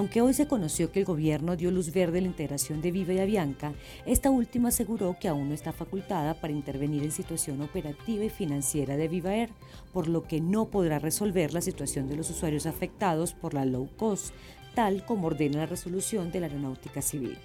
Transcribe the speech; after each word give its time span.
Aunque 0.00 0.22
hoy 0.22 0.32
se 0.32 0.48
conoció 0.48 0.90
que 0.90 1.00
el 1.00 1.04
gobierno 1.04 1.56
dio 1.56 1.70
luz 1.70 1.92
verde 1.92 2.20
a 2.20 2.20
la 2.22 2.26
integración 2.26 2.80
de 2.80 2.90
Viva 2.90 3.12
y 3.12 3.18
Avianca, 3.18 3.74
esta 4.06 4.30
última 4.30 4.70
aseguró 4.70 5.18
que 5.20 5.28
aún 5.28 5.50
no 5.50 5.54
está 5.54 5.74
facultada 5.74 6.32
para 6.40 6.54
intervenir 6.54 7.02
en 7.02 7.12
situación 7.12 7.60
operativa 7.60 8.24
y 8.24 8.30
financiera 8.30 8.96
de 8.96 9.08
Viva 9.08 9.34
Air, 9.34 9.50
por 9.92 10.08
lo 10.08 10.22
que 10.22 10.40
no 10.40 10.70
podrá 10.70 11.00
resolver 11.00 11.52
la 11.52 11.60
situación 11.60 12.08
de 12.08 12.16
los 12.16 12.30
usuarios 12.30 12.64
afectados 12.64 13.34
por 13.34 13.52
la 13.52 13.66
low 13.66 13.90
cost, 13.98 14.32
tal 14.74 15.04
como 15.04 15.26
ordena 15.26 15.58
la 15.58 15.66
resolución 15.66 16.32
de 16.32 16.40
la 16.40 16.46
Aeronáutica 16.46 17.02
Civil. 17.02 17.36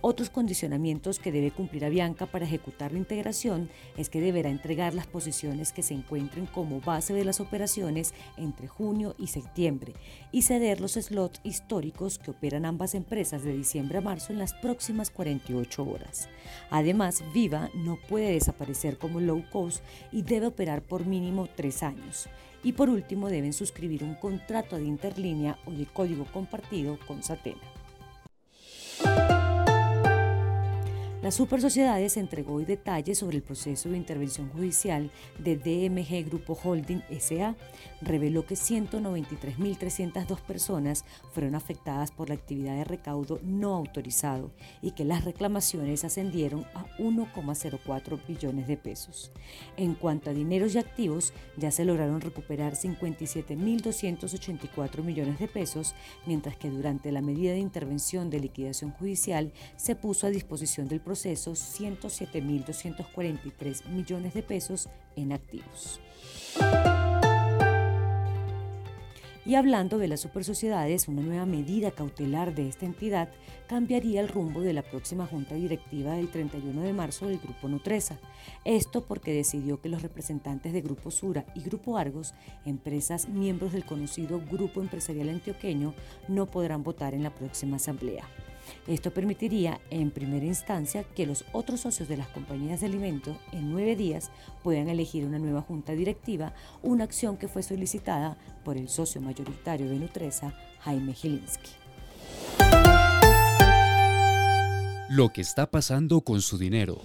Otros 0.00 0.30
condicionamientos 0.30 1.18
que 1.18 1.32
debe 1.32 1.50
cumplir 1.50 1.84
Avianca 1.84 2.26
para 2.26 2.44
ejecutar 2.44 2.92
la 2.92 2.98
integración 2.98 3.70
es 3.96 4.10
que 4.10 4.20
deberá 4.20 4.50
entregar 4.50 4.94
las 4.94 5.06
posiciones 5.06 5.72
que 5.72 5.82
se 5.82 5.94
encuentren 5.94 6.46
como 6.46 6.80
base 6.80 7.14
de 7.14 7.24
las 7.24 7.40
operaciones 7.40 8.14
entre 8.36 8.68
junio 8.68 9.14
y 9.18 9.28
septiembre 9.28 9.94
y 10.32 10.42
ceder 10.42 10.80
los 10.80 10.92
slots 10.92 11.40
históricos 11.44 12.18
que 12.18 12.30
operan 12.30 12.64
ambas 12.64 12.94
empresas 12.94 13.42
de 13.42 13.56
diciembre 13.56 13.98
a 13.98 14.02
marzo 14.02 14.32
en 14.32 14.38
las 14.38 14.54
próximas 14.54 15.10
48 15.10 15.84
horas. 15.84 16.28
Además, 16.70 17.22
Viva 17.32 17.70
no 17.74 17.98
puede 18.08 18.32
desaparecer 18.32 18.98
como 18.98 19.20
low 19.20 19.44
cost 19.50 19.82
y 20.12 20.22
debe 20.22 20.46
operar 20.46 20.82
por 20.82 21.06
mínimo 21.06 21.48
tres 21.54 21.82
años. 21.82 22.28
Y 22.62 22.72
por 22.72 22.90
último, 22.90 23.28
deben 23.28 23.52
suscribir 23.52 24.02
un 24.02 24.14
contrato 24.14 24.76
de 24.76 24.84
interlínea 24.84 25.58
o 25.66 25.70
de 25.70 25.86
código 25.86 26.26
compartido 26.32 26.98
con 27.06 27.22
Satena. 27.22 27.75
La 31.26 31.32
Supersociedades 31.32 32.16
entregó 32.18 32.54
hoy 32.54 32.64
detalles 32.64 33.18
sobre 33.18 33.38
el 33.38 33.42
proceso 33.42 33.88
de 33.88 33.96
intervención 33.96 34.48
judicial 34.50 35.10
de 35.40 35.56
DMG 35.56 36.24
Grupo 36.24 36.56
Holding 36.62 37.02
SA. 37.18 37.56
Reveló 38.00 38.46
que 38.46 38.54
193.302 38.54 40.40
personas 40.42 41.04
fueron 41.32 41.56
afectadas 41.56 42.12
por 42.12 42.28
la 42.28 42.36
actividad 42.36 42.76
de 42.76 42.84
recaudo 42.84 43.40
no 43.42 43.74
autorizado 43.74 44.52
y 44.82 44.92
que 44.92 45.04
las 45.04 45.24
reclamaciones 45.24 46.04
ascendieron 46.04 46.64
a 46.74 46.86
1,04 46.98 48.24
billones 48.28 48.68
de 48.68 48.76
pesos. 48.76 49.32
En 49.76 49.94
cuanto 49.94 50.30
a 50.30 50.32
dineros 50.32 50.76
y 50.76 50.78
activos, 50.78 51.32
ya 51.56 51.72
se 51.72 51.84
lograron 51.84 52.20
recuperar 52.20 52.74
57.284 52.74 55.02
millones 55.02 55.40
de 55.40 55.48
pesos, 55.48 55.96
mientras 56.24 56.56
que 56.56 56.70
durante 56.70 57.10
la 57.10 57.20
medida 57.20 57.50
de 57.50 57.58
intervención 57.58 58.30
de 58.30 58.38
liquidación 58.38 58.92
judicial 58.92 59.52
se 59.74 59.96
puso 59.96 60.28
a 60.28 60.30
disposición 60.30 60.86
del 60.86 61.00
proceso 61.00 61.15
procesos 61.16 61.80
107.243 61.80 63.88
millones 63.88 64.34
de 64.34 64.42
pesos 64.42 64.90
en 65.16 65.32
activos. 65.32 65.98
Y 69.46 69.54
hablando 69.54 69.96
de 69.96 70.08
las 70.08 70.20
supersociedades, 70.20 71.08
una 71.08 71.22
nueva 71.22 71.46
medida 71.46 71.90
cautelar 71.90 72.54
de 72.54 72.68
esta 72.68 72.84
entidad 72.84 73.30
cambiaría 73.66 74.20
el 74.20 74.28
rumbo 74.28 74.60
de 74.60 74.74
la 74.74 74.82
próxima 74.82 75.26
junta 75.26 75.54
directiva 75.54 76.12
del 76.12 76.28
31 76.28 76.82
de 76.82 76.92
marzo 76.92 77.28
del 77.28 77.38
Grupo 77.38 77.68
Nutresa. 77.68 78.18
Esto 78.66 79.06
porque 79.06 79.32
decidió 79.32 79.80
que 79.80 79.88
los 79.88 80.02
representantes 80.02 80.74
de 80.74 80.82
Grupo 80.82 81.10
Sura 81.10 81.46
y 81.54 81.62
Grupo 81.62 81.96
Argos, 81.96 82.34
empresas 82.66 83.30
miembros 83.30 83.72
del 83.72 83.86
conocido 83.86 84.42
Grupo 84.50 84.82
Empresarial 84.82 85.30
Antioqueño, 85.30 85.94
no 86.28 86.44
podrán 86.44 86.82
votar 86.82 87.14
en 87.14 87.22
la 87.22 87.34
próxima 87.34 87.76
asamblea. 87.76 88.28
Esto 88.86 89.12
permitiría, 89.12 89.80
en 89.90 90.10
primera 90.10 90.46
instancia, 90.46 91.04
que 91.04 91.26
los 91.26 91.44
otros 91.52 91.80
socios 91.80 92.08
de 92.08 92.16
las 92.16 92.28
compañías 92.28 92.80
de 92.80 92.86
alimentos 92.86 93.36
en 93.52 93.70
nueve 93.70 93.96
días 93.96 94.30
puedan 94.62 94.88
elegir 94.88 95.24
una 95.24 95.38
nueva 95.38 95.62
junta 95.62 95.92
directiva, 95.92 96.54
una 96.82 97.04
acción 97.04 97.36
que 97.36 97.48
fue 97.48 97.62
solicitada 97.62 98.36
por 98.64 98.76
el 98.76 98.88
socio 98.88 99.20
mayoritario 99.20 99.88
de 99.88 99.98
Nutresa, 99.98 100.54
Jaime 100.80 101.14
Gilinski. 101.14 101.70
Lo 105.08 105.32
que 105.32 105.40
está 105.40 105.70
pasando 105.70 106.20
con 106.20 106.42
su 106.42 106.58
dinero. 106.58 107.00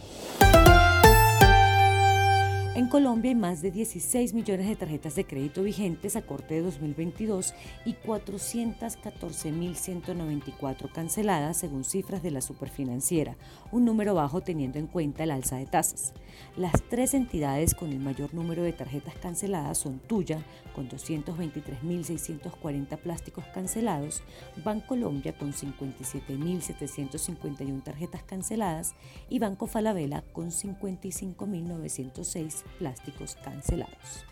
En 2.82 2.88
Colombia 2.88 3.30
hay 3.30 3.36
más 3.36 3.62
de 3.62 3.70
16 3.70 4.34
millones 4.34 4.68
de 4.68 4.76
tarjetas 4.76 5.14
de 5.14 5.24
crédito 5.24 5.62
vigentes 5.62 6.16
a 6.16 6.24
corte 6.24 6.56
de 6.56 6.62
2022 6.62 7.54
y 7.86 7.94
414.194 7.94 10.92
canceladas 10.92 11.58
según 11.58 11.84
cifras 11.84 12.24
de 12.24 12.32
la 12.32 12.42
superfinanciera, 12.42 13.38
un 13.72 13.86
número 13.86 14.16
bajo 14.16 14.42
teniendo 14.42 14.80
en 14.80 14.88
cuenta 14.88 15.26
el 15.26 15.30
alza 15.30 15.58
de 15.58 15.68
tasas. 15.68 16.16
Las 16.58 16.82
tres 16.90 17.14
entidades 17.14 17.76
con 17.76 17.92
el 17.92 18.00
mayor 18.00 18.34
número 18.34 18.64
de 18.64 18.74
tarjetas 18.74 19.14
canceladas 19.14 19.78
son 19.78 20.00
Tuya, 20.00 20.44
con 20.74 20.90
223.640 20.90 22.98
plásticos 22.98 23.46
cancelados, 23.54 24.24
Bancolombia 24.66 25.38
con 25.38 25.54
57.751 25.54 27.84
tarjetas 27.84 28.24
canceladas 28.24 28.96
y 29.30 29.38
Banco 29.38 29.68
Falabella 29.68 30.24
con 30.34 30.50
55.906 30.50 32.64
plásticos 32.80 33.36
cancelados. 33.44 34.26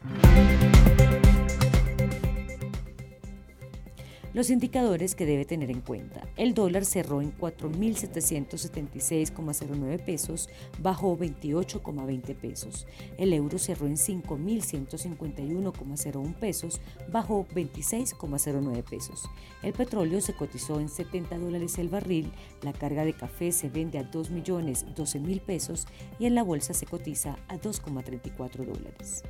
Los 4.40 4.50
indicadores 4.52 5.16
que 5.16 5.26
debe 5.26 5.44
tener 5.44 5.70
en 5.70 5.82
cuenta. 5.82 6.26
El 6.38 6.54
dólar 6.54 6.86
cerró 6.86 7.22
en 7.22 7.38
4.776,09 7.38 10.06
pesos, 10.06 10.48
bajó 10.82 11.18
28,20 11.18 12.38
pesos. 12.38 12.88
El 13.18 13.34
euro 13.34 13.60
cerró 13.60 13.88
en 13.88 13.98
5.151,01 13.98 16.36
pesos, 16.36 16.80
bajó 17.12 17.46
26,09 17.54 18.82
pesos. 18.86 19.30
El 19.62 19.74
petróleo 19.74 20.22
se 20.22 20.34
cotizó 20.34 20.80
en 20.80 20.88
70 20.88 21.38
dólares 21.38 21.78
el 21.78 21.90
barril, 21.90 22.32
la 22.62 22.72
carga 22.72 23.04
de 23.04 23.12
café 23.12 23.52
se 23.52 23.68
vende 23.68 24.00
a 24.00 24.10
2.012.000 24.10 25.42
pesos 25.42 25.86
y 26.18 26.28
en 26.28 26.36
la 26.36 26.44
bolsa 26.44 26.74
se 26.74 26.86
cotiza 26.86 27.38
a 27.50 27.58
2,34 27.58 28.66
dólares. 28.66 29.26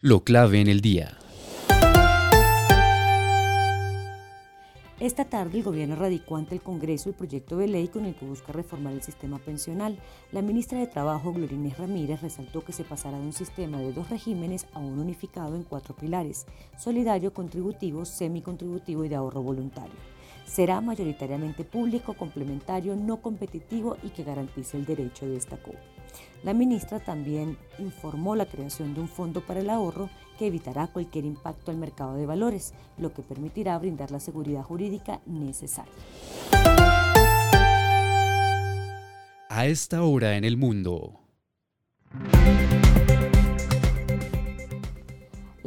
Lo 0.00 0.22
clave 0.22 0.60
en 0.60 0.68
el 0.68 0.80
día. 0.80 1.18
Esta 5.00 5.24
tarde 5.24 5.58
el 5.58 5.64
gobierno 5.64 5.96
radicó 5.96 6.36
ante 6.36 6.54
el 6.54 6.60
Congreso 6.60 7.08
el 7.08 7.16
proyecto 7.16 7.56
de 7.56 7.66
ley 7.66 7.88
con 7.88 8.04
el 8.04 8.14
que 8.14 8.24
busca 8.24 8.52
reformar 8.52 8.92
el 8.92 9.02
sistema 9.02 9.40
pensional. 9.40 9.98
La 10.30 10.40
ministra 10.40 10.78
de 10.78 10.86
Trabajo, 10.86 11.32
Glorines 11.32 11.78
Ramírez, 11.78 12.22
resaltó 12.22 12.64
que 12.64 12.72
se 12.72 12.84
pasará 12.84 13.18
de 13.18 13.26
un 13.26 13.32
sistema 13.32 13.78
de 13.80 13.92
dos 13.92 14.08
regímenes 14.08 14.68
a 14.72 14.78
un 14.78 15.00
unificado 15.00 15.56
en 15.56 15.64
cuatro 15.64 15.96
pilares, 15.96 16.46
solidario, 16.78 17.34
contributivo, 17.34 18.04
semicontributivo 18.04 19.04
y 19.04 19.08
de 19.08 19.16
ahorro 19.16 19.42
voluntario. 19.42 20.17
Será 20.48 20.80
mayoritariamente 20.80 21.62
público, 21.62 22.14
complementario, 22.14 22.96
no 22.96 23.20
competitivo 23.20 23.96
y 24.02 24.08
que 24.08 24.24
garantice 24.24 24.78
el 24.78 24.86
derecho, 24.86 25.28
destacó. 25.28 25.72
La 26.42 26.54
ministra 26.54 27.00
también 27.00 27.58
informó 27.78 28.34
la 28.34 28.46
creación 28.46 28.94
de 28.94 29.00
un 29.00 29.08
fondo 29.08 29.42
para 29.42 29.60
el 29.60 29.68
ahorro 29.68 30.08
que 30.38 30.46
evitará 30.46 30.86
cualquier 30.86 31.26
impacto 31.26 31.70
al 31.70 31.76
mercado 31.76 32.16
de 32.16 32.24
valores, 32.24 32.72
lo 32.96 33.12
que 33.12 33.22
permitirá 33.22 33.78
brindar 33.78 34.10
la 34.10 34.20
seguridad 34.20 34.62
jurídica 34.62 35.20
necesaria. 35.26 35.92
A 39.50 39.66
esta 39.66 40.02
hora 40.02 40.36
en 40.36 40.44
el 40.44 40.56
mundo. 40.56 41.20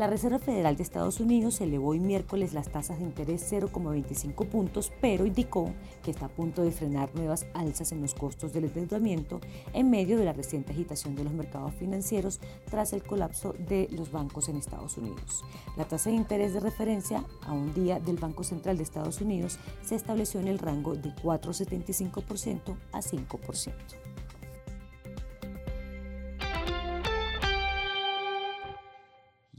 La 0.01 0.07
Reserva 0.07 0.39
Federal 0.39 0.75
de 0.75 0.81
Estados 0.81 1.19
Unidos 1.19 1.61
elevó 1.61 1.89
hoy 1.89 1.99
miércoles 1.99 2.53
las 2.53 2.71
tasas 2.71 2.97
de 2.97 3.03
interés 3.03 3.45
0,25 3.51 4.47
puntos, 4.47 4.91
pero 4.99 5.27
indicó 5.27 5.75
que 6.01 6.09
está 6.09 6.25
a 6.25 6.29
punto 6.29 6.63
de 6.63 6.71
frenar 6.71 7.13
nuevas 7.13 7.45
alzas 7.53 7.91
en 7.91 8.01
los 8.01 8.15
costos 8.15 8.51
del 8.51 8.63
endeudamiento 8.63 9.39
en 9.73 9.91
medio 9.91 10.17
de 10.17 10.25
la 10.25 10.33
reciente 10.33 10.71
agitación 10.71 11.15
de 11.15 11.23
los 11.23 11.33
mercados 11.33 11.75
financieros 11.75 12.39
tras 12.67 12.93
el 12.93 13.03
colapso 13.03 13.53
de 13.69 13.89
los 13.91 14.11
bancos 14.11 14.49
en 14.49 14.55
Estados 14.55 14.97
Unidos. 14.97 15.43
La 15.77 15.85
tasa 15.85 16.09
de 16.09 16.15
interés 16.15 16.55
de 16.55 16.61
referencia 16.61 17.23
a 17.45 17.53
un 17.53 17.71
día 17.75 17.99
del 17.99 18.17
Banco 18.17 18.43
Central 18.43 18.77
de 18.77 18.83
Estados 18.83 19.21
Unidos 19.21 19.59
se 19.83 19.93
estableció 19.93 20.39
en 20.39 20.47
el 20.47 20.57
rango 20.57 20.95
de 20.95 21.13
4,75% 21.13 22.75
a 22.91 23.01
5%. 23.01 24.10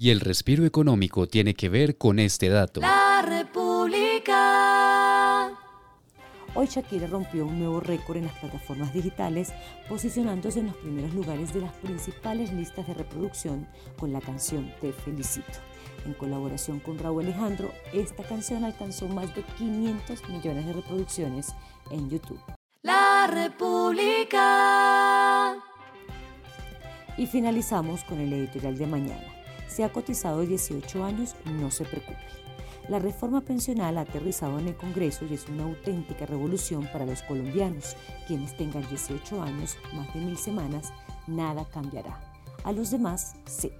Y 0.02 0.10
el 0.10 0.18
respiro 0.18 0.66
económico 0.66 1.28
tiene 1.28 1.54
que 1.54 1.68
ver 1.68 1.96
con 1.96 2.18
este 2.18 2.48
dato. 2.48 2.80
La 2.80 3.22
República. 3.22 4.32
Hoy 6.56 6.66
Shakira 6.66 7.06
rompió 7.06 7.46
un 7.46 7.60
nuevo 7.60 7.78
récord 7.78 8.16
en 8.16 8.24
las 8.24 8.36
plataformas 8.36 8.92
digitales, 8.92 9.52
posicionándose 9.88 10.58
en 10.58 10.66
los 10.66 10.76
primeros 10.78 11.14
lugares 11.14 11.54
de 11.54 11.60
las 11.60 11.72
principales 11.74 12.52
listas 12.52 12.84
de 12.88 12.94
reproducción 12.94 13.68
con 13.96 14.12
la 14.12 14.20
canción 14.20 14.74
Te 14.80 14.92
Felicito. 14.92 15.60
En 16.04 16.14
colaboración 16.14 16.80
con 16.80 16.98
Raúl 16.98 17.22
Alejandro, 17.22 17.70
esta 17.92 18.24
canción 18.24 18.64
alcanzó 18.64 19.06
más 19.06 19.32
de 19.36 19.44
500 19.56 20.28
millones 20.30 20.66
de 20.66 20.72
reproducciones 20.72 21.54
en 21.92 22.10
YouTube. 22.10 22.42
La 22.82 23.28
República. 23.28 24.42
Y 27.16 27.28
finalizamos 27.28 28.02
con 28.02 28.18
el 28.18 28.32
editorial 28.32 28.76
de 28.76 28.86
mañana. 28.88 29.41
Se 29.72 29.84
ha 29.84 29.90
cotizado 29.90 30.42
18 30.42 31.02
años, 31.02 31.34
no 31.46 31.70
se 31.70 31.86
preocupe. 31.86 32.18
La 32.90 32.98
reforma 32.98 33.40
pensional 33.40 33.96
ha 33.96 34.02
aterrizado 34.02 34.58
en 34.58 34.68
el 34.68 34.76
Congreso 34.76 35.24
y 35.24 35.32
es 35.32 35.48
una 35.48 35.64
auténtica 35.64 36.26
revolución 36.26 36.86
para 36.92 37.06
los 37.06 37.22
colombianos. 37.22 37.96
Quienes 38.26 38.54
tengan 38.54 38.86
18 38.86 39.42
años, 39.42 39.78
más 39.94 40.12
de 40.12 40.20
mil 40.20 40.36
semanas, 40.36 40.92
nada 41.26 41.64
cambiará. 41.72 42.20
A 42.64 42.72
los 42.72 42.90
demás, 42.90 43.34
sí. 43.46 43.72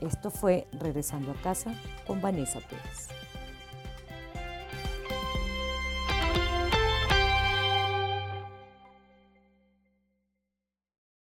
Esto 0.00 0.32
fue 0.32 0.66
Regresando 0.72 1.30
a 1.30 1.42
casa 1.42 1.72
con 2.04 2.20
Vanessa 2.20 2.58
Pérez. 2.58 3.17